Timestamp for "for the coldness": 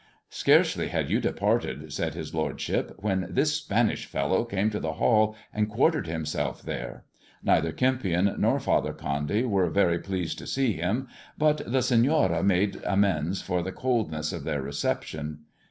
13.43-14.33